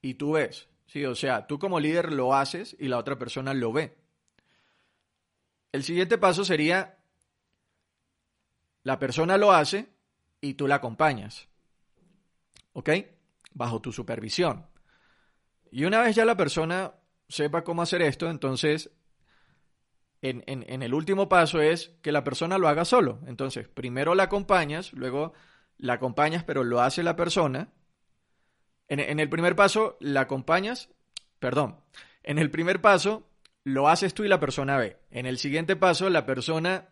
y 0.00 0.14
tú 0.14 0.32
ves. 0.32 0.68
Sí, 0.86 1.04
o 1.04 1.14
sea, 1.14 1.46
tú 1.46 1.58
como 1.58 1.80
líder 1.80 2.12
lo 2.12 2.34
haces 2.34 2.76
y 2.78 2.88
la 2.88 2.98
otra 2.98 3.18
persona 3.18 3.54
lo 3.54 3.72
ve. 3.72 3.96
El 5.72 5.82
siguiente 5.82 6.18
paso 6.18 6.44
sería, 6.44 6.98
la 8.82 8.98
persona 8.98 9.38
lo 9.38 9.50
hace 9.52 9.88
y 10.40 10.54
tú 10.54 10.68
la 10.68 10.76
acompañas. 10.76 11.48
¿Ok? 12.74 12.90
Bajo 13.54 13.80
tu 13.80 13.92
supervisión. 13.92 14.66
Y 15.70 15.84
una 15.84 16.02
vez 16.02 16.14
ya 16.14 16.24
la 16.24 16.36
persona 16.36 16.94
sepa 17.28 17.64
cómo 17.64 17.82
hacer 17.82 18.02
esto, 18.02 18.30
entonces 18.30 18.90
en, 20.24 20.82
el 20.82 20.94
último 20.94 21.28
paso 21.28 21.60
es 21.60 21.90
que 22.00 22.10
la 22.10 22.24
persona 22.24 22.56
lo 22.56 22.68
haga 22.68 22.86
solo. 22.86 23.20
Entonces, 23.26 23.68
primero 23.68 24.14
la 24.14 24.24
acompañas, 24.24 24.94
luego 24.94 25.34
la 25.76 25.94
acompañas, 25.94 26.44
pero 26.44 26.64
lo 26.64 26.80
hace 26.80 27.02
la 27.02 27.14
persona. 27.14 27.68
En, 28.88 29.20
el 29.20 29.28
primer 29.28 29.54
paso, 29.54 29.98
la 30.00 30.22
acompañas, 30.22 30.88
perdón, 31.40 31.76
en 32.22 32.38
el 32.38 32.50
primer 32.50 32.80
paso, 32.80 33.28
lo 33.64 33.88
haces 33.88 34.14
tú 34.14 34.24
y 34.24 34.28
la 34.28 34.40
persona 34.40 34.78
ve. 34.78 34.96
En 35.10 35.26
el 35.26 35.36
siguiente 35.36 35.76
paso, 35.76 36.08
la 36.08 36.24
persona 36.24 36.88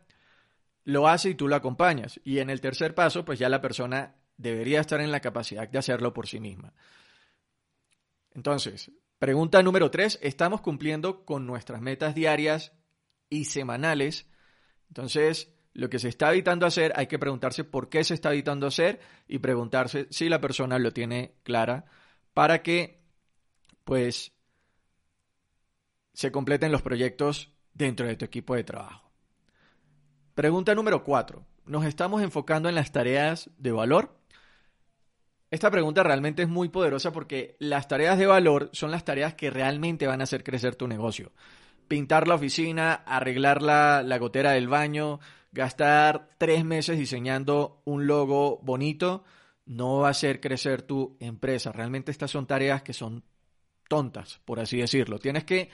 lo 0.84 1.08
hace 1.08 1.30
y 1.30 1.34
tú 1.34 1.48
lo 1.48 1.56
acompañas. 1.56 2.20
Y 2.24 2.40
en 2.40 2.50
el 2.50 2.60
tercer 2.60 2.94
paso, 2.94 3.24
pues 3.24 3.38
ya 3.38 3.48
la 3.48 3.62
persona 3.62 4.14
debería 4.36 4.80
estar 4.80 5.00
en 5.00 5.10
la 5.10 5.20
capacidad 5.20 5.66
de 5.66 5.78
hacerlo 5.78 6.12
por 6.12 6.26
sí 6.26 6.38
misma. 6.38 6.74
Entonces, 8.34 8.90
pregunta 9.18 9.62
número 9.62 9.90
tres, 9.90 10.18
¿estamos 10.20 10.60
cumpliendo 10.60 11.24
con 11.24 11.46
nuestras 11.46 11.80
metas 11.80 12.14
diarias 12.14 12.72
y 13.32 13.46
semanales? 13.46 14.26
Entonces, 14.88 15.54
lo 15.72 15.88
que 15.88 15.98
se 15.98 16.08
está 16.08 16.30
evitando 16.30 16.66
hacer, 16.66 16.92
hay 16.96 17.06
que 17.06 17.18
preguntarse 17.18 17.64
por 17.64 17.88
qué 17.88 18.04
se 18.04 18.12
está 18.12 18.30
evitando 18.32 18.66
hacer 18.66 19.00
y 19.26 19.38
preguntarse 19.38 20.06
si 20.10 20.28
la 20.28 20.40
persona 20.40 20.78
lo 20.78 20.92
tiene 20.92 21.34
clara 21.42 21.86
para 22.34 22.62
que, 22.62 23.00
pues, 23.84 24.32
se 26.12 26.30
completen 26.30 26.72
los 26.72 26.82
proyectos 26.82 27.52
dentro 27.72 28.06
de 28.06 28.16
tu 28.16 28.26
equipo 28.26 28.54
de 28.54 28.64
trabajo. 28.64 29.10
Pregunta 30.34 30.74
número 30.74 31.02
4. 31.02 31.46
¿Nos 31.64 31.86
estamos 31.86 32.22
enfocando 32.22 32.68
en 32.68 32.74
las 32.74 32.92
tareas 32.92 33.48
de 33.56 33.72
valor? 33.72 34.18
Esta 35.50 35.70
pregunta 35.70 36.02
realmente 36.02 36.42
es 36.42 36.48
muy 36.48 36.68
poderosa 36.68 37.12
porque 37.12 37.56
las 37.58 37.88
tareas 37.88 38.18
de 38.18 38.26
valor 38.26 38.68
son 38.72 38.90
las 38.90 39.04
tareas 39.04 39.34
que 39.34 39.50
realmente 39.50 40.06
van 40.06 40.20
a 40.20 40.24
hacer 40.24 40.44
crecer 40.44 40.76
tu 40.76 40.86
negocio. 40.86 41.32
Pintar 41.92 42.26
la 42.26 42.36
oficina, 42.36 42.94
arreglar 42.94 43.60
la, 43.60 44.02
la 44.02 44.16
gotera 44.16 44.52
del 44.52 44.66
baño, 44.66 45.20
gastar 45.52 46.30
tres 46.38 46.64
meses 46.64 46.98
diseñando 46.98 47.82
un 47.84 48.06
logo 48.06 48.60
bonito, 48.62 49.24
no 49.66 49.98
va 49.98 50.08
a 50.08 50.12
hacer 50.12 50.40
crecer 50.40 50.80
tu 50.80 51.18
empresa. 51.20 51.70
Realmente 51.70 52.10
estas 52.10 52.30
son 52.30 52.46
tareas 52.46 52.82
que 52.82 52.94
son 52.94 53.22
tontas, 53.90 54.40
por 54.46 54.58
así 54.58 54.78
decirlo. 54.78 55.18
Tienes 55.18 55.44
que 55.44 55.68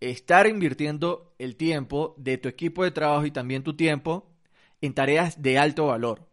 estar 0.00 0.46
invirtiendo 0.46 1.34
el 1.38 1.56
tiempo 1.56 2.14
de 2.18 2.36
tu 2.36 2.50
equipo 2.50 2.84
de 2.84 2.90
trabajo 2.90 3.24
y 3.24 3.30
también 3.30 3.62
tu 3.62 3.74
tiempo 3.74 4.30
en 4.82 4.92
tareas 4.92 5.40
de 5.40 5.58
alto 5.58 5.86
valor. 5.86 6.28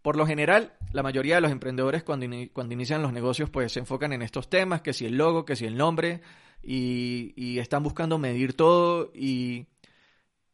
Por 0.00 0.16
lo 0.16 0.26
general, 0.26 0.72
la 0.92 1.02
mayoría 1.02 1.34
de 1.34 1.42
los 1.42 1.52
emprendedores 1.52 2.02
cuando, 2.02 2.26
cuando 2.54 2.72
inician 2.72 3.02
los 3.02 3.12
negocios 3.12 3.50
pues 3.50 3.72
se 3.72 3.80
enfocan 3.80 4.14
en 4.14 4.22
estos 4.22 4.48
temas, 4.48 4.80
que 4.80 4.94
si 4.94 5.04
el 5.04 5.18
logo, 5.18 5.44
que 5.44 5.54
si 5.54 5.66
el 5.66 5.76
nombre, 5.76 6.22
y, 6.62 7.58
están 7.58 7.82
buscando 7.82 8.18
medir 8.18 8.54
todo 8.54 9.10
y, 9.14 9.66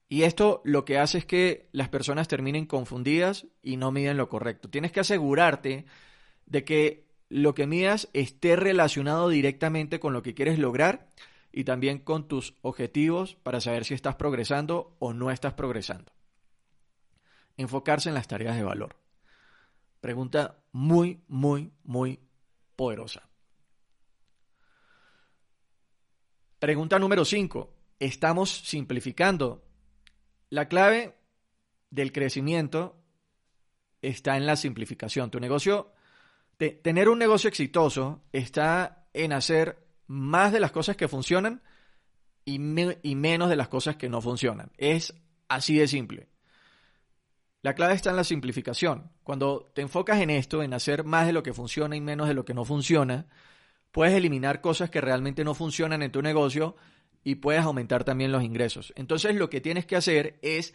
y 0.08 0.22
esto 0.22 0.62
lo 0.64 0.84
que 0.84 0.98
hace 0.98 1.18
es 1.18 1.26
que 1.26 1.68
las 1.72 1.88
personas 1.88 2.28
terminen 2.28 2.66
confundidas 2.66 3.46
y 3.62 3.76
no 3.76 3.90
miden 3.92 4.16
lo 4.16 4.28
correcto. 4.28 4.70
Tienes 4.70 4.92
que 4.92 5.00
asegurarte 5.00 5.86
de 6.46 6.64
que 6.64 7.04
lo 7.28 7.54
que 7.54 7.66
midas 7.66 8.08
esté 8.12 8.56
relacionado 8.56 9.28
directamente 9.28 10.00
con 10.00 10.12
lo 10.12 10.22
que 10.22 10.34
quieres 10.34 10.58
lograr 10.58 11.08
y 11.52 11.64
también 11.64 11.98
con 11.98 12.28
tus 12.28 12.54
objetivos 12.62 13.36
para 13.36 13.60
saber 13.60 13.84
si 13.84 13.94
estás 13.94 14.16
progresando 14.16 14.96
o 14.98 15.12
no 15.12 15.30
estás 15.30 15.54
progresando. 15.54 16.12
Enfocarse 17.56 18.08
en 18.08 18.14
las 18.14 18.28
tareas 18.28 18.56
de 18.56 18.64
valor. 18.64 18.96
Pregunta 20.00 20.58
muy, 20.72 21.22
muy, 21.28 21.72
muy 21.84 22.20
poderosa. 22.76 23.28
Pregunta 26.64 26.98
número 26.98 27.26
5. 27.26 27.74
¿Estamos 27.98 28.50
simplificando? 28.50 29.66
La 30.48 30.66
clave 30.66 31.14
del 31.90 32.10
crecimiento 32.10 32.96
está 34.00 34.38
en 34.38 34.46
la 34.46 34.56
simplificación. 34.56 35.30
Tu 35.30 35.40
negocio, 35.40 35.92
tener 36.56 37.10
un 37.10 37.18
negocio 37.18 37.48
exitoso 37.48 38.22
está 38.32 39.08
en 39.12 39.34
hacer 39.34 39.76
más 40.06 40.52
de 40.54 40.60
las 40.60 40.72
cosas 40.72 40.96
que 40.96 41.06
funcionan 41.06 41.60
y, 42.46 42.54
y 42.54 43.14
menos 43.14 43.50
de 43.50 43.56
las 43.56 43.68
cosas 43.68 43.96
que 43.96 44.08
no 44.08 44.22
funcionan. 44.22 44.72
Es 44.78 45.12
así 45.48 45.76
de 45.76 45.86
simple. 45.86 46.30
La 47.60 47.74
clave 47.74 47.92
está 47.92 48.08
en 48.08 48.16
la 48.16 48.24
simplificación. 48.24 49.10
Cuando 49.22 49.70
te 49.74 49.82
enfocas 49.82 50.18
en 50.22 50.30
esto, 50.30 50.62
en 50.62 50.72
hacer 50.72 51.04
más 51.04 51.26
de 51.26 51.34
lo 51.34 51.42
que 51.42 51.52
funciona 51.52 51.94
y 51.94 52.00
menos 52.00 52.26
de 52.26 52.32
lo 52.32 52.46
que 52.46 52.54
no 52.54 52.64
funciona, 52.64 53.26
puedes 53.94 54.16
eliminar 54.16 54.60
cosas 54.60 54.90
que 54.90 55.00
realmente 55.00 55.44
no 55.44 55.54
funcionan 55.54 56.02
en 56.02 56.10
tu 56.10 56.20
negocio 56.20 56.74
y 57.22 57.36
puedes 57.36 57.62
aumentar 57.62 58.02
también 58.02 58.32
los 58.32 58.42
ingresos. 58.42 58.92
Entonces 58.96 59.36
lo 59.36 59.48
que 59.48 59.60
tienes 59.60 59.86
que 59.86 59.94
hacer 59.94 60.36
es 60.42 60.74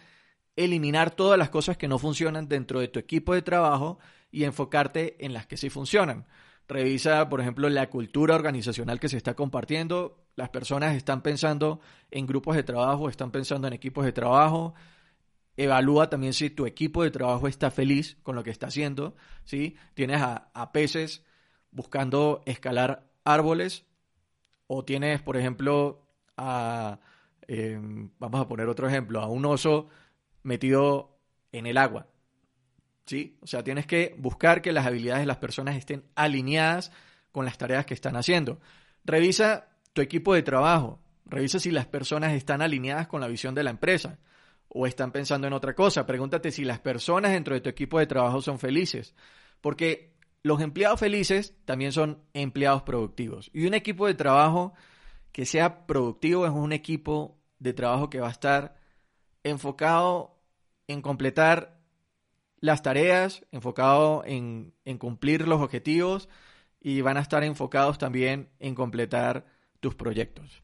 eliminar 0.55 1.11
todas 1.11 1.38
las 1.38 1.49
cosas 1.49 1.75
que 1.75 1.89
no 1.89 1.99
funcionan 1.99 2.47
dentro 2.47 2.79
de 2.79 2.88
tu 2.88 2.97
equipo 2.97 3.33
de 3.33 3.41
trabajo 3.41 3.99
y 4.31 4.45
enfocarte 4.45 5.17
en 5.25 5.33
las 5.33 5.47
que 5.47 5.57
sí 5.57 5.69
funcionan. 5.69 6.27
Revisa, 6.69 7.27
por 7.27 7.41
ejemplo, 7.41 7.67
la 7.67 7.89
cultura 7.89 8.35
organizacional 8.35 9.01
que 9.01 9.09
se 9.09 9.17
está 9.17 9.33
compartiendo. 9.33 10.23
Las 10.38 10.47
personas 10.47 10.95
están 10.95 11.21
pensando 11.21 11.81
en 12.11 12.25
grupos 12.25 12.55
de 12.55 12.63
trabajo, 12.63 13.09
están 13.09 13.31
pensando 13.31 13.67
en 13.67 13.73
equipos 13.73 14.05
de 14.05 14.13
trabajo. 14.13 14.75
Evalúa 15.57 16.09
también 16.09 16.31
si 16.31 16.51
tu 16.51 16.65
equipo 16.65 17.03
de 17.03 17.11
trabajo 17.11 17.49
está 17.49 17.69
feliz 17.69 18.15
con 18.23 18.38
lo 18.38 18.45
que 18.45 18.51
está 18.51 18.67
haciendo. 18.67 19.17
¿sí? 19.43 19.75
Tienes 19.93 20.21
a, 20.21 20.71
peces 20.71 21.25
buscando 21.69 22.43
escalar 22.45 23.09
árboles 23.33 23.86
o 24.67 24.83
tienes, 24.83 25.21
por 25.21 25.38
ejemplo, 25.38 26.05
a, 26.38 27.00
em, 27.48 28.09
vamos 28.19 28.41
a 28.41 28.48
poner 28.48 28.67
otro 28.67 28.88
ejemplo, 28.88 29.19
a 29.21 29.27
un 29.27 29.45
oso 29.45 29.89
metido 30.43 31.19
en 31.51 31.65
el 31.65 31.77
agua. 31.77 32.07
¿Sí? 33.05 33.38
O 33.41 33.48
sea, 33.48 33.63
tienes 33.63 33.88
que 33.88 34.15
buscar 34.19 34.62
que 34.62 34.71
las 34.71 34.86
habilidades 34.86 35.24
de 35.24 35.27
las 35.27 35.38
personas 35.38 35.75
estén 35.75 36.03
alineadas 36.15 36.91
con 37.31 37.45
las 37.45 37.57
tareas 37.57 37.86
que 37.86 37.95
están 37.95 38.15
haciendo. 38.15 38.59
Revisa 39.03 39.69
tu 39.93 40.01
equipo 40.01 40.36
de 40.36 40.43
trabajo, 40.43 41.00
revisa 41.25 41.59
si 41.59 41.71
las 41.71 41.88
personas 41.88 42.33
están 42.33 42.62
alineadas 42.62 43.07
con 43.07 43.21
la 43.21 43.27
visión 43.27 43.55
de 43.55 43.63
la 43.63 43.71
empresa 43.71 44.19
o 44.67 44.86
están 44.86 45.12
pensando 45.12 45.48
en 45.48 45.53
otra 45.53 45.74
cosa. 45.74 46.05
Pregúntate 46.05 46.51
si 46.51 46.63
las 46.63 46.79
personas 46.79 47.31
dentro 47.31 47.55
de 47.55 47.62
tu 47.62 47.69
equipo 47.69 47.98
de 47.98 48.05
trabajo 48.05 48.41
son 48.41 48.59
felices, 48.59 49.15
porque 49.62 50.13
los 50.43 50.62
empleados 50.62 51.00
felices 51.00 51.55
también 51.65 51.91
son 51.91 52.24
empleados 52.34 52.84
productivos. 52.84 53.50
Y 53.53 53.65
un 53.65 53.74
equipo 53.74 54.08
de 54.08 54.13
trabajo 54.13 54.74
que 55.31 55.46
sea 55.46 55.86
productivo 55.86 56.46
es 56.46 56.51
un 56.51 56.74
equipo 56.74 57.38
de 57.60 57.74
trabajo 57.74 58.10
que 58.10 58.19
va 58.19 58.27
a 58.27 58.31
estar 58.31 58.75
enfocado 59.43 60.39
en 60.88 61.01
completar 61.01 61.79
las 62.60 62.81
tareas, 62.81 63.46
enfocado 63.51 64.24
en, 64.25 64.74
cumplir 64.98 65.48
los 65.48 65.62
objetivos 65.62 66.29
y 66.81 67.01
van 67.01 67.17
a 67.17 67.22
estar 67.22 67.43
enfocados 67.43 67.98
también 67.98 68.50
en 68.60 68.75
completar 68.75 69.46
tus 69.79 69.96
proyectos. 69.96 70.62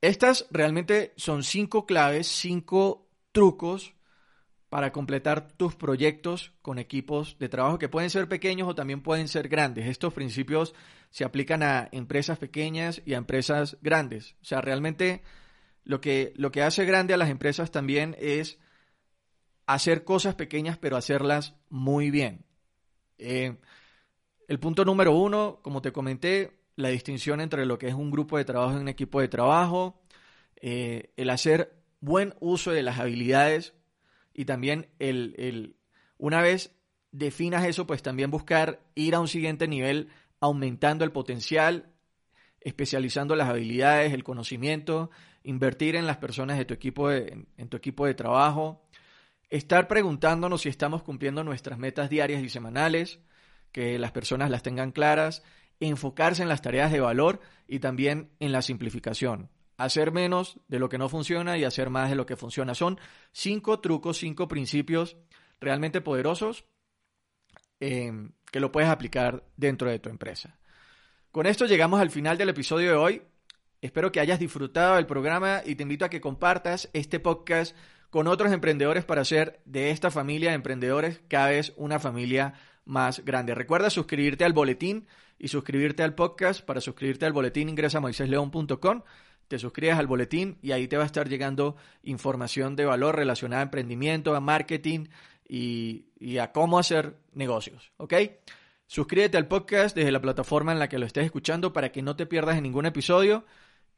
Estas 0.00 0.46
realmente 0.50 1.14
son 1.16 1.42
cinco 1.42 1.86
claves, 1.86 2.26
cinco 2.26 3.08
trucos 3.32 3.94
para 4.74 4.90
completar 4.90 5.52
tus 5.52 5.76
proyectos 5.76 6.50
con 6.60 6.80
equipos 6.80 7.38
de 7.38 7.48
trabajo 7.48 7.78
que 7.78 7.88
pueden 7.88 8.10
ser 8.10 8.28
pequeños 8.28 8.66
o 8.66 8.74
también 8.74 9.02
pueden 9.02 9.28
ser 9.28 9.48
grandes. 9.48 9.86
Estos 9.86 10.12
principios 10.12 10.74
se 11.10 11.22
aplican 11.22 11.62
a 11.62 11.88
empresas 11.92 12.38
pequeñas 12.38 13.00
y 13.06 13.14
a 13.14 13.18
empresas 13.18 13.78
grandes. 13.82 14.34
O 14.42 14.44
sea, 14.44 14.60
realmente 14.60 15.22
lo 15.84 16.00
que, 16.00 16.32
lo 16.34 16.50
que 16.50 16.62
hace 16.62 16.84
grande 16.86 17.14
a 17.14 17.16
las 17.16 17.30
empresas 17.30 17.70
también 17.70 18.16
es 18.18 18.58
hacer 19.64 20.02
cosas 20.02 20.34
pequeñas, 20.34 20.76
pero 20.76 20.96
hacerlas 20.96 21.54
muy 21.68 22.10
bien. 22.10 22.44
Eh, 23.18 23.56
el 24.48 24.58
punto 24.58 24.84
número 24.84 25.12
uno, 25.12 25.60
como 25.62 25.82
te 25.82 25.92
comenté, 25.92 26.58
la 26.74 26.88
distinción 26.88 27.40
entre 27.40 27.64
lo 27.64 27.78
que 27.78 27.86
es 27.86 27.94
un 27.94 28.10
grupo 28.10 28.38
de 28.38 28.44
trabajo 28.44 28.76
y 28.76 28.80
un 28.80 28.88
equipo 28.88 29.20
de 29.20 29.28
trabajo, 29.28 30.02
eh, 30.56 31.12
el 31.16 31.30
hacer 31.30 31.80
buen 32.00 32.34
uso 32.40 32.72
de 32.72 32.82
las 32.82 32.98
habilidades 32.98 33.72
y 34.34 34.44
también 34.44 34.88
el, 34.98 35.34
el, 35.38 35.76
una 36.18 36.42
vez 36.42 36.76
definas 37.12 37.64
eso, 37.64 37.86
pues 37.86 38.02
también 38.02 38.30
buscar 38.30 38.80
ir 38.94 39.14
a 39.14 39.20
un 39.20 39.28
siguiente 39.28 39.68
nivel 39.68 40.08
aumentando 40.40 41.04
el 41.04 41.12
potencial, 41.12 41.92
especializando 42.60 43.36
las 43.36 43.48
habilidades, 43.48 44.12
el 44.12 44.24
conocimiento, 44.24 45.10
invertir 45.44 45.94
en 45.96 46.06
las 46.06 46.16
personas 46.16 46.58
de 46.58 46.64
tu 46.64 46.74
equipo 46.74 47.08
de, 47.08 47.46
en 47.56 47.68
tu 47.68 47.76
equipo 47.76 48.04
de 48.06 48.14
trabajo, 48.14 48.84
estar 49.48 49.86
preguntándonos 49.86 50.62
si 50.62 50.68
estamos 50.68 51.02
cumpliendo 51.02 51.44
nuestras 51.44 51.78
metas 51.78 52.10
diarias 52.10 52.42
y 52.42 52.48
semanales, 52.48 53.20
que 53.70 53.98
las 53.98 54.12
personas 54.12 54.50
las 54.50 54.62
tengan 54.62 54.90
claras, 54.90 55.42
enfocarse 55.80 56.42
en 56.42 56.48
las 56.48 56.62
tareas 56.62 56.90
de 56.90 57.00
valor 57.00 57.40
y 57.68 57.78
también 57.78 58.30
en 58.40 58.52
la 58.52 58.62
simplificación. 58.62 59.50
Hacer 59.76 60.12
menos 60.12 60.58
de 60.68 60.78
lo 60.78 60.88
que 60.88 60.98
no 60.98 61.08
funciona 61.08 61.58
y 61.58 61.64
hacer 61.64 61.90
más 61.90 62.10
de 62.10 62.16
lo 62.16 62.26
que 62.26 62.36
funciona. 62.36 62.74
Son 62.74 62.98
cinco 63.32 63.80
trucos, 63.80 64.18
cinco 64.18 64.46
principios 64.48 65.16
realmente 65.60 66.00
poderosos 66.00 66.64
eh, 67.80 68.12
que 68.50 68.60
lo 68.60 68.70
puedes 68.70 68.88
aplicar 68.88 69.44
dentro 69.56 69.90
de 69.90 69.98
tu 69.98 70.10
empresa. 70.10 70.58
Con 71.32 71.46
esto 71.46 71.66
llegamos 71.66 72.00
al 72.00 72.10
final 72.10 72.38
del 72.38 72.50
episodio 72.50 72.90
de 72.90 72.96
hoy. 72.96 73.22
Espero 73.80 74.12
que 74.12 74.20
hayas 74.20 74.38
disfrutado 74.38 74.94
del 74.94 75.06
programa 75.06 75.62
y 75.64 75.74
te 75.74 75.82
invito 75.82 76.04
a 76.04 76.08
que 76.08 76.20
compartas 76.20 76.88
este 76.92 77.18
podcast 77.18 77.76
con 78.10 78.28
otros 78.28 78.52
emprendedores 78.52 79.04
para 79.04 79.22
hacer 79.22 79.60
de 79.64 79.90
esta 79.90 80.12
familia 80.12 80.50
de 80.50 80.54
emprendedores 80.54 81.20
cada 81.28 81.48
vez 81.48 81.72
una 81.76 81.98
familia 81.98 82.54
más 82.84 83.24
grande. 83.24 83.54
Recuerda 83.54 83.90
suscribirte 83.90 84.44
al 84.44 84.52
boletín 84.52 85.08
y 85.38 85.48
suscribirte 85.48 86.04
al 86.04 86.14
podcast. 86.14 86.64
Para 86.64 86.80
suscribirte 86.80 87.26
al 87.26 87.32
boletín 87.32 87.68
ingresa 87.68 87.98
a 87.98 88.00
moisésleón.com, 88.00 89.02
te 89.48 89.58
suscribes 89.58 89.96
al 89.96 90.06
boletín 90.06 90.58
y 90.62 90.72
ahí 90.72 90.88
te 90.88 90.96
va 90.96 91.02
a 91.02 91.06
estar 91.06 91.28
llegando 91.28 91.76
información 92.02 92.76
de 92.76 92.84
valor 92.84 93.16
relacionada 93.16 93.62
a 93.62 93.64
emprendimiento, 93.64 94.34
a 94.34 94.40
marketing 94.40 95.06
y, 95.48 96.06
y 96.18 96.38
a 96.38 96.52
cómo 96.52 96.78
hacer 96.78 97.16
negocios. 97.32 97.92
¿Ok? 97.96 98.14
Suscríbete 98.86 99.36
al 99.36 99.48
podcast 99.48 99.96
desde 99.96 100.12
la 100.12 100.20
plataforma 100.20 100.72
en 100.72 100.78
la 100.78 100.88
que 100.88 100.98
lo 100.98 101.06
estés 101.06 101.24
escuchando 101.24 101.72
para 101.72 101.90
que 101.90 102.02
no 102.02 102.16
te 102.16 102.26
pierdas 102.26 102.56
en 102.56 102.64
ningún 102.64 102.86
episodio. 102.86 103.44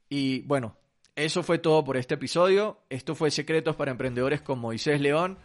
Y 0.09 0.41
bueno, 0.41 0.77
eso 1.15 1.43
fue 1.43 1.57
todo 1.57 1.83
por 1.83 1.97
este 1.97 2.13
episodio. 2.13 2.79
Esto 2.89 3.15
fue 3.15 3.31
Secretos 3.31 3.75
para 3.75 3.91
Emprendedores 3.91 4.41
con 4.41 4.59
Moisés 4.59 5.01
León. 5.01 5.37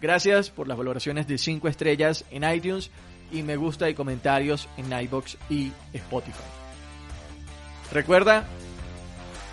Gracias 0.00 0.50
por 0.50 0.66
las 0.66 0.76
valoraciones 0.76 1.28
de 1.28 1.38
5 1.38 1.68
estrellas 1.68 2.24
en 2.30 2.42
iTunes 2.42 2.90
y 3.30 3.42
me 3.42 3.56
gusta 3.56 3.88
y 3.88 3.94
comentarios 3.94 4.68
en 4.76 4.92
iBox 4.92 5.38
y 5.48 5.72
Spotify. 5.92 6.42
Recuerda, 7.92 8.48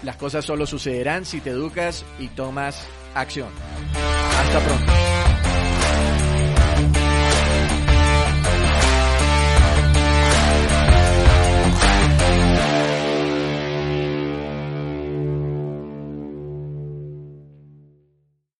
las 0.03 0.15
cosas 0.15 0.45
solo 0.45 0.65
sucederán 0.65 1.25
si 1.25 1.41
te 1.41 1.51
educas 1.51 2.05
y 2.19 2.27
tomas 2.29 2.87
acción. 3.15 3.49
Hasta 4.39 4.59
pronto. 4.59 5.08